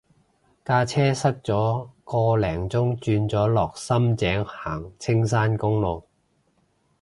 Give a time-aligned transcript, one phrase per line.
[0.65, 6.07] 架車塞咗個零鐘轉咗落深井行青山公路